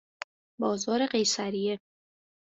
بازار 0.59 1.05
قیصریه 1.05 1.79